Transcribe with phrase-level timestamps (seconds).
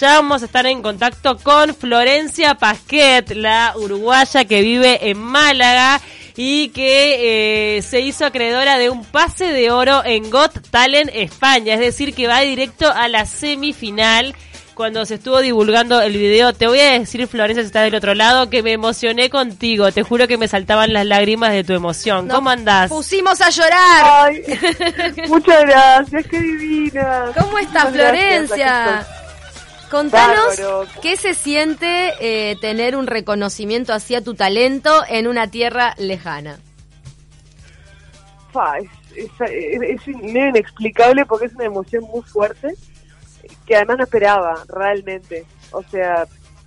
[0.00, 6.00] Ya vamos a estar en contacto con Florencia Pasquet, la uruguaya que vive en Málaga
[6.34, 11.74] y que eh, se hizo acreedora de un pase de oro en Got Talent España,
[11.74, 14.34] es decir, que va directo a la semifinal.
[14.74, 18.16] Cuando se estuvo divulgando el video, te voy a decir, Florencia, si estás del otro
[18.16, 19.92] lado, que me emocioné contigo.
[19.92, 22.26] Te juro que me saltaban las lágrimas de tu emoción.
[22.26, 22.90] ¿Cómo andás?
[22.90, 24.02] Pusimos a llorar.
[24.02, 24.42] Ay,
[25.28, 27.26] muchas gracias, qué divina.
[27.38, 29.06] ¿Cómo estás, gracias, Florencia?
[29.94, 30.86] Contanos Bárbaro.
[31.02, 36.58] qué se siente eh, tener un reconocimiento hacia tu talento en una tierra lejana.
[38.80, 42.74] es, es- es- inexplicable porque es una emoción muy fuerte
[43.66, 45.44] que además no esperaba realmente.
[45.70, 46.26] O sea,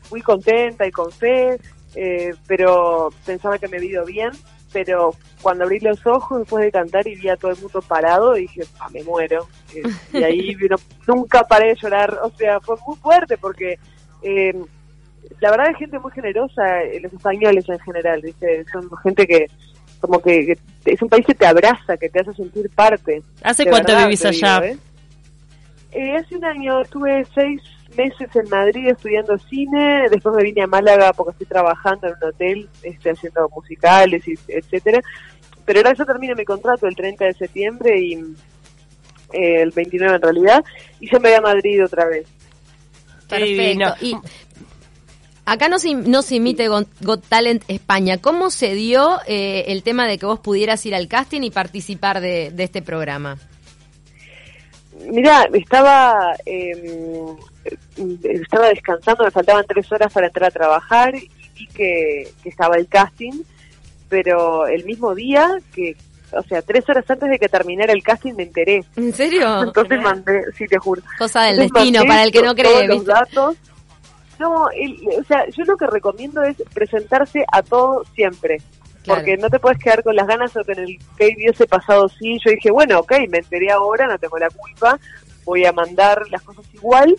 [0.10, 1.60] muy contenta y con fe,
[1.96, 4.32] eh, pero pensaba que me había ido bien.
[4.86, 8.34] Pero cuando abrí los ojos después de cantar y vi a todo el mundo parado,
[8.36, 9.48] dije, ah, me muero.
[9.74, 9.82] Eh,
[10.14, 10.76] y ahí vino-
[11.08, 12.20] nunca paré de llorar.
[12.22, 13.80] O sea, fue muy fuerte porque
[14.22, 14.54] eh,
[15.40, 18.66] la verdad es gente muy generosa, eh, los españoles en general, ¿viste?
[18.72, 19.48] Son gente que,
[20.00, 23.24] como que, que es un país que te abraza, que te hace sentir parte.
[23.42, 24.68] ¿Hace cuánto verdad, vivís digo, allá?
[24.68, 24.78] ¿eh?
[25.94, 27.62] Eh, hace un año estuve seis
[27.98, 32.30] meses en Madrid estudiando cine, después me vine a Málaga porque estoy trabajando en un
[32.30, 35.02] hotel, este, haciendo musicales, y etcétera.
[35.66, 38.14] Pero ahora yo termino mi contrato el 30 de septiembre y
[39.34, 40.64] eh, el 29 en realidad,
[41.02, 42.26] y yo me voy a Madrid otra vez.
[43.28, 43.94] Perfecto.
[44.02, 44.16] Y
[45.46, 48.20] acá nos, im- nos imite Got, Got Talent España.
[48.20, 52.22] ¿Cómo se dio eh, el tema de que vos pudieras ir al casting y participar
[52.22, 53.38] de, de este programa?
[55.06, 57.34] Mira, estaba eh,
[58.24, 62.76] estaba descansando, me faltaban tres horas para entrar a trabajar y vi que, que estaba
[62.78, 63.42] el casting,
[64.10, 65.96] pero el mismo día que,
[66.32, 68.84] o sea, tres horas antes de que terminara el casting me enteré.
[68.96, 69.64] ¿En serio?
[69.64, 71.02] Entonces mandé, sí te juro.
[71.18, 72.74] Cosa del Entonces destino, para el que no cree.
[72.74, 73.56] todos los datos.
[74.40, 78.58] No, el- o sea, yo lo que recomiendo es presentarse a todo siempre.
[79.08, 82.40] Porque no te puedes quedar con las ganas o en el que hubiese pasado sí.
[82.44, 85.00] Yo dije, bueno, ok, me enteré ahora, no tengo la culpa,
[85.46, 87.16] voy a mandar las cosas igual.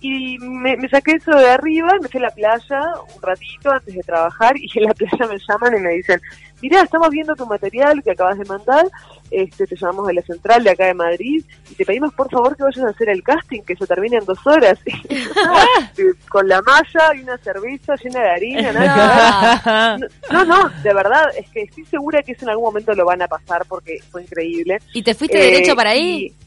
[0.00, 2.80] Y me, me saqué eso de arriba, me fui a la playa
[3.14, 6.20] un ratito antes de trabajar y en la playa me llaman y me dicen,
[6.60, 8.86] mirá, estamos viendo tu material que acabas de mandar,
[9.30, 12.56] este, te llamamos de la central de acá de Madrid y te pedimos por favor
[12.56, 14.78] que vayas a hacer el casting, que se termine en dos horas.
[16.28, 19.98] Con la malla y una cerveza llena de harina, nada.
[20.30, 23.22] No, no, de verdad, es que estoy segura que eso en algún momento lo van
[23.22, 24.78] a pasar porque fue increíble.
[24.92, 26.26] ¿Y te fuiste Eh, derecho para ahí?
[26.26, 26.45] y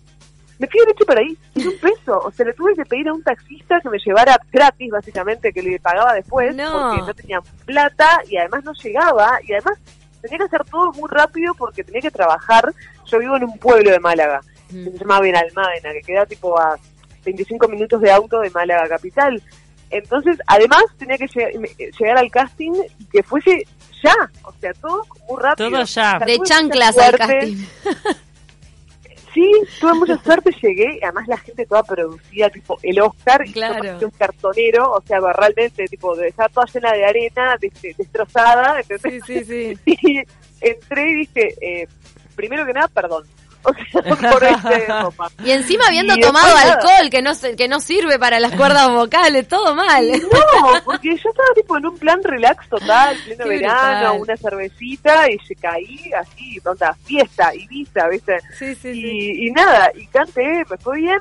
[0.60, 2.20] Me fui derecho para ahí, sin un peso.
[2.20, 5.62] O sea, le tuve que pedir a un taxista que me llevara gratis, básicamente, que
[5.64, 6.90] le pagaba después, No.
[6.90, 9.40] porque no tenía plata y además no llegaba.
[9.48, 9.80] Y además
[10.22, 12.74] tenía que hacer todo muy rápido porque tenía que trabajar.
[13.06, 14.84] Yo vivo en un pueblo de Málaga, Mm.
[14.84, 16.78] que se llama Benalmádena, que queda tipo a
[17.26, 19.42] 25 minutos de auto de Málaga capital.
[19.92, 23.66] Entonces, además, tenía que lleg- me- llegar al casting y que fuese
[24.04, 24.14] ya.
[24.44, 25.70] O sea, todo muy rápido.
[25.70, 25.84] Todo ya.
[25.84, 27.66] O sea, De chanclas al casting.
[29.34, 33.52] Sí, tuve mucha suerte, llegué, y además la gente toda producida, tipo el Oscar, y
[33.52, 33.76] Claro.
[33.80, 37.96] parecía un cartonero, o sea, realmente, tipo, de estar toda llena de arena, de- de-
[37.98, 39.24] destrozada, ¿entendés?
[39.26, 39.78] Sí, sí, sí.
[40.02, 40.24] Y
[40.62, 41.88] entré y dije, eh,
[42.36, 43.24] primero que nada, perdón.
[43.64, 45.30] O sea, por este ropa.
[45.44, 46.74] Y encima habiendo Y tomado nada.
[46.76, 50.10] alcohol que no que no sirve para las cuerdas vocales, todo mal.
[50.12, 54.22] No, porque yo estaba tipo en un plan relax total, pleno Qué verano, brutal.
[54.22, 58.38] una cervecita, y se caí así, tonta, fiesta, Ibiza, ¿viste?
[58.58, 61.20] Sí, sí, y, y nada, y canté, me fue bien.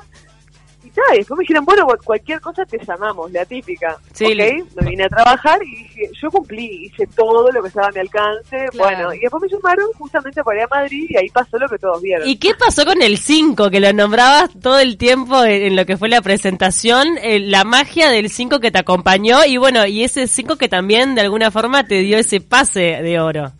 [0.83, 3.97] Y y después me dijeron, bueno, cual- cualquier cosa te llamamos, la típica.
[4.13, 7.87] Sí, ok, me vine a trabajar y dije, yo cumplí, hice todo lo que estaba
[7.87, 8.65] a mi alcance.
[8.71, 8.95] Claro.
[9.07, 11.77] Bueno, y después me llamaron justamente para ir a Madrid y ahí pasó lo que
[11.77, 12.27] todos vieron.
[12.27, 15.85] ¿Y qué pasó con el 5 que lo nombrabas todo el tiempo en, en lo
[15.85, 17.17] que fue la presentación?
[17.21, 21.13] Eh, la magia del 5 que te acompañó y bueno, y ese 5 que también
[21.15, 23.51] de alguna forma te dio ese pase de oro.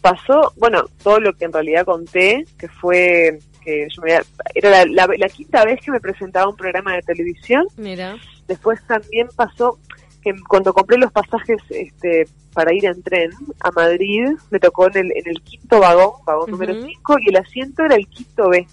[0.00, 4.70] pasó, bueno, todo lo que en realidad conté, que fue que yo me, había- era
[4.70, 7.64] la, la- la quinta vez que me presentaba a un programa de televisión.
[7.76, 8.16] Mira.
[8.48, 9.78] Después también pasó
[10.22, 13.30] que cuando compré los pasajes este, para ir en tren
[13.60, 16.86] a Madrid, me tocó en el, en el quinto vagón, vagón número Ujú.
[16.86, 18.66] 5, y el asiento era el quinto B.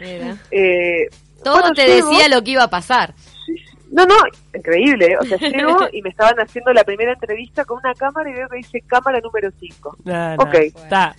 [0.00, 0.36] Mira.
[0.50, 1.08] Eh,
[1.42, 3.14] Todo bueno, te llego- decía lo que iba a pasar.
[3.90, 4.14] No, no,
[4.54, 5.16] increíble.
[5.20, 8.48] O sea, llego y me estaban haciendo la primera entrevista con una cámara y veo
[8.48, 9.96] que dice cámara número 5.
[10.04, 10.54] No, no, Ok.
[10.54, 11.14] Está.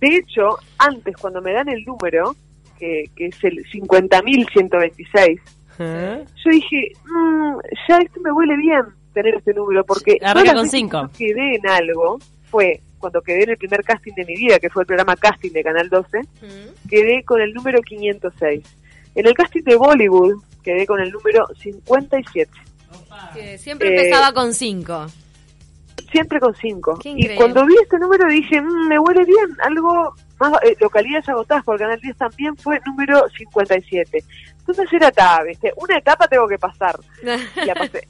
[0.00, 2.34] De hecho, antes, cuando me dan el número,
[2.78, 5.40] que, que es el 50.126,
[5.80, 6.24] ¿Eh?
[6.44, 7.56] yo dije, "Mm,
[7.88, 8.82] ya esto me huele bien
[9.14, 11.10] tener este número, porque arranca con que cinco.
[11.16, 12.18] quedé en algo,
[12.50, 15.52] fue cuando quedé en el primer casting de mi vida, que fue el programa Casting
[15.52, 16.20] de Canal 12,
[16.88, 18.62] quedé con el número 506.
[19.14, 22.50] En el casting de Bollywood, quedé con el número 57.
[23.34, 25.06] Que siempre Eh, empezaba con cinco.
[26.10, 26.98] Siempre con 5.
[27.02, 31.28] Qué Y cuando vi este número dije, "Mm, me huele bien, algo más, eh, localidades
[31.28, 34.24] agotadas por Canal 10 también fue número 57.
[34.68, 35.72] Entonces era ta, ¿viste?
[35.76, 36.98] Una etapa tengo que pasar.
[37.22, 38.06] Y la pasé.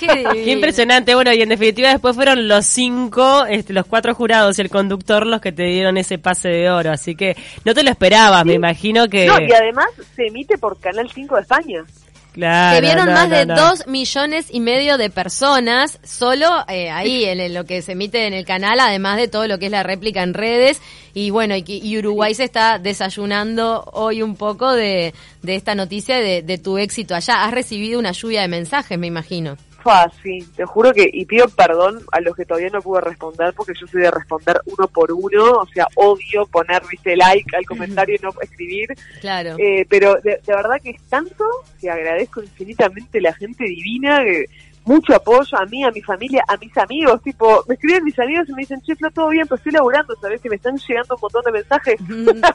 [0.00, 1.14] Qué impresionante.
[1.14, 5.26] Bueno, y en definitiva después fueron los cinco, este, los cuatro jurados y el conductor
[5.26, 6.90] los que te dieron ese pase de oro.
[6.90, 9.26] Así que no te lo esperabas, me imagino que...
[9.26, 9.86] No, y además
[10.16, 11.84] se emite por Canal 5 de España.
[12.32, 13.54] Claro, Te vieron no, más no, de no.
[13.54, 18.32] dos millones y medio de personas solo eh, ahí en lo que se emite en
[18.32, 20.80] el canal, además de todo lo que es la réplica en redes.
[21.14, 25.12] Y bueno, y, que- y Uruguay se está desayunando hoy un poco de,
[25.42, 27.44] de esta noticia de, de tu éxito allá.
[27.44, 29.56] Has recibido una lluvia de mensajes, me imagino.
[29.82, 33.72] Fácil, te juro que, y pido perdón a los que todavía no pude responder, porque
[33.78, 38.14] yo soy de responder uno por uno, o sea, odio poner, viste, like al comentario
[38.14, 38.88] y no escribir,
[39.20, 39.56] Claro.
[39.58, 41.44] Eh, pero de, de verdad que es tanto
[41.80, 44.46] que agradezco infinitamente la gente divina, que
[44.84, 48.48] mucho apoyo a mí, a mi familia, a mis amigos, tipo, me escriben mis amigos
[48.48, 50.40] y me dicen, che, Flo, todo bien, pero estoy laburando, ¿sabes?
[50.40, 51.96] Que me están llegando un montón de mensajes.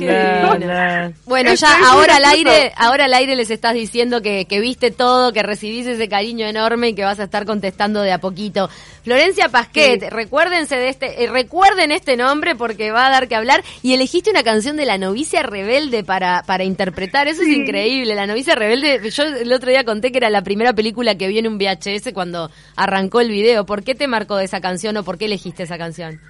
[0.00, 1.12] No, no.
[1.26, 5.32] Bueno, ya ahora al aire, ahora al aire les estás diciendo que, que viste todo,
[5.32, 8.68] que recibís ese cariño enorme y que vas a estar contestando de a poquito.
[9.04, 10.08] Florencia Pasquet, Sí.
[10.10, 14.30] recuérdense de este, eh, recuerden este nombre porque va a dar que hablar y elegiste
[14.30, 19.10] una canción de la novicia rebelde para, para interpretar, eso es increíble, la novicia rebelde,
[19.10, 22.12] yo el otro día conté que era la primera película que vi en un VHS
[22.12, 25.78] cuando arrancó el video, ¿por qué te marcó esa canción o por qué elegiste esa
[25.78, 26.20] canción?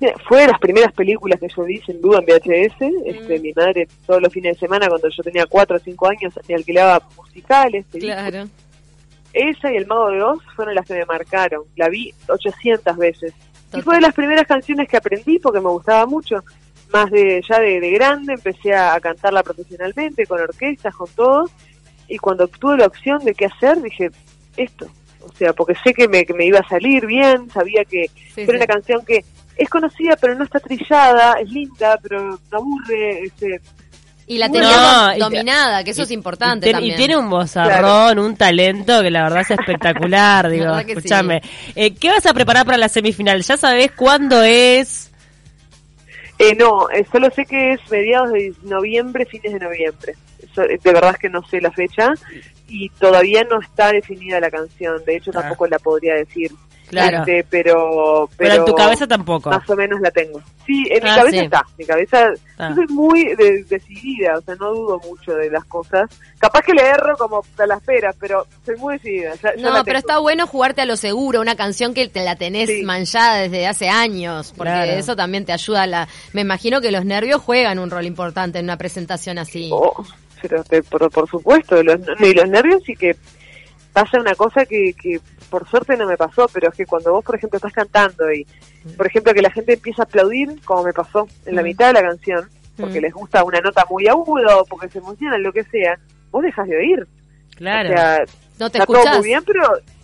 [0.00, 2.80] Mira, Fue de las primeras películas que yo vi, sin duda, en VHS.
[3.06, 6.34] Este, Mi madre, todos los fines de semana, cuando yo tenía 4 o 5 años,
[6.48, 7.84] me alquilaba musicales.
[7.92, 8.48] Claro.
[9.32, 11.64] Esa y El Mago de Oz fueron las que me marcaron.
[11.76, 13.32] La vi 800 veces.
[13.66, 13.80] Total.
[13.80, 16.42] Y fue de las primeras canciones que aprendí porque me gustaba mucho.
[16.92, 21.48] Más de ya de, de grande empecé a, a cantarla profesionalmente, con orquestas, con todo.
[22.08, 24.10] Y cuando tuve la opción de qué hacer, dije,
[24.56, 24.86] esto.
[25.22, 28.42] O sea, porque sé que me, que me iba a salir bien, sabía que Sí,
[28.42, 28.56] era sí.
[28.56, 29.24] una canción que
[29.56, 33.24] es conocida, pero no está trillada, es linda, pero no aburre.
[33.24, 33.60] Este,
[34.26, 36.96] Y la No, tenía y te- dominada, que eso es Y, importante y también.
[36.96, 40.84] tiene un vozarrón, un talento que la verdad es espectacular, digo, sí.
[40.92, 41.42] escúchame.
[41.74, 43.42] Eh, ¿Qué vas a preparar para la semifinal?
[43.42, 45.10] ¿Ya sabés cuándo es?
[46.38, 50.14] Eh, no, eh, solo sé que es mediados de noviembre, fines de noviembre.
[50.56, 52.12] Eh, de verdad es que no sé la fecha
[52.70, 55.02] y todavía no está definida la canción.
[55.04, 55.40] De hecho, Ah.
[55.40, 56.50] tampoco la podría decir.
[56.88, 57.18] Claro.
[57.20, 59.48] Este, pero, Pero en tu cabeza tampoco.
[59.48, 60.42] Más o menos la tengo.
[60.66, 61.44] Sí, en mi Ah, cabeza sí.
[61.44, 61.62] está.
[61.78, 62.30] Mi cabeza.
[62.58, 62.70] Ah.
[62.70, 66.10] Yo soy muy de- decidida, o sea, no dudo mucho de las cosas.
[66.40, 69.34] Capaz que le erro como a las peras, pero soy muy decidida.
[69.36, 72.68] ya- No, pero está bueno jugarte a lo seguro, una canción que te la tenés
[72.68, 72.82] Sí.
[72.82, 74.90] manchada desde hace años, porque Claro.
[74.90, 76.08] eso también te ayuda a la...
[76.32, 79.70] Me imagino que los nervios juegan un rol importante en una presentación así.
[79.72, 80.04] Oh,
[80.42, 83.16] pero te- por, por supuesto, los, y los nervios y que
[83.92, 87.24] pasa una cosa que, que por suerte no me pasó, pero es que cuando vos,
[87.24, 88.46] por ejemplo, estás cantando y,
[88.96, 91.64] por ejemplo, que la gente empieza a aplaudir, como me pasó en la Mm.
[91.64, 93.02] mitad de la canción, porque Mm.
[93.02, 95.98] les gusta una nota muy aguda o porque se emocionan, lo que sea,
[96.30, 97.06] vos dejas de oír.
[97.56, 97.90] Claro.
[97.90, 98.18] O sea,
[98.58, 99.18] No te está todo escuchás.
[99.18, 99.62] muy bien, pero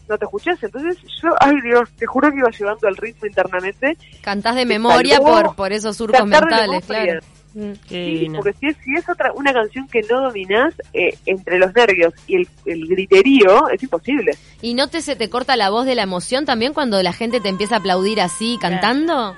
[0.08, 0.62] no te escuchás.
[0.62, 3.96] Entonces yo, ay Dios, te juro que iba llevando el ritmo internamente.
[4.22, 7.20] Cantás de memoria salvó por, por esos surcos mentales, claro.
[7.56, 7.72] Mm.
[7.88, 11.74] Sí, porque si es, si es otra una canción que no dominás, eh, entre los
[11.74, 14.32] nervios y el, el griterío, es imposible.
[14.60, 17.40] ¿Y no te se te corta la voz de la emoción también cuando la gente
[17.40, 19.34] te empieza a aplaudir así cantando?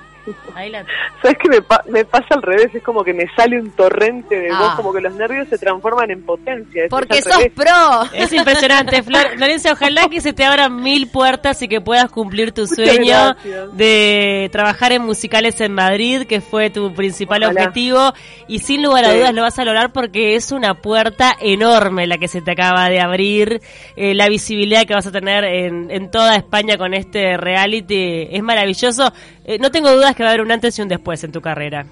[0.55, 0.85] Ahí la-
[1.21, 2.73] ¿Sabes qué me, pa- me pasa al revés?
[2.75, 4.59] Es como que me sale un torrente de Ah.
[4.59, 6.83] voz, como que los nervios se transforman en potencia.
[6.83, 7.51] Es- Porque sos revés.
[7.55, 8.03] pro.
[8.13, 9.29] Es impresionante, Flor.
[9.35, 13.05] Florencia, ojalá que se te abran mil puertas y que puedas cumplir tu Muchas sueño
[13.35, 13.77] gracias.
[13.77, 17.61] de trabajar en musicales en Madrid, que fue tu principal Ojalá.
[17.61, 18.13] objetivo.
[18.47, 19.17] Y sin lugar a Sí.
[19.17, 22.89] dudas lo vas a lograr porque es una puerta enorme la que se te acaba
[22.89, 23.61] de abrir.
[23.95, 28.41] Eh, la visibilidad que vas a tener en, en toda España con este reality es
[28.43, 29.11] maravilloso.
[29.45, 31.41] Eh, no tengo dudas que va a haber un antes y un después en tu
[31.41, 31.85] carrera.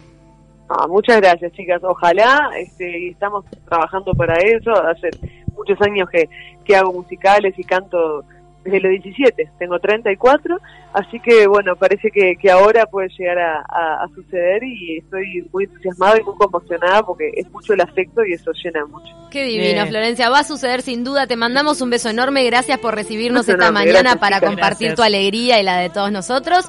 [0.69, 1.81] Ah, muchas gracias, chicas.
[1.83, 4.71] Ojalá, este, estamos trabajando para eso.
[4.71, 5.09] Hace
[5.55, 8.25] muchos años que hago musicales y canto
[8.71, 9.49] desde los 17.
[9.59, 10.59] Tengo 34,
[10.93, 15.47] así que bueno, parece que, que ahora puede llegar a, a- a suceder y estoy
[15.51, 19.13] muy entusiasmada y muy conmocionada porque es mucho el afecto y eso llena mucho.
[19.31, 19.87] Qué divino, Bien.
[19.89, 20.29] Florencia.
[20.29, 21.27] Va a suceder sin duda.
[21.27, 22.43] Te mandamos un beso enorme.
[22.45, 23.79] Gracias por recibirnos Beso esta enorme.
[23.85, 24.49] mañana Gracias, para chicas.
[24.49, 24.95] compartir Gracias.
[24.95, 26.65] tu alegría y la de todos nosotros.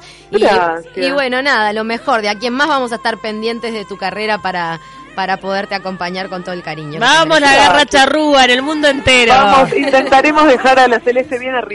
[0.95, 2.21] Y, bueno, nada, lo mejor.
[2.21, 4.79] De a quien más vamos a estar pendientes de tu carrera para,
[5.15, 6.99] para poderte acompañar con todo el cariño.
[6.99, 9.33] Vamos la garra charrúa en el mundo entero.
[9.33, 11.69] Vamos, intentaremos dejar a la Celeste bien arriba.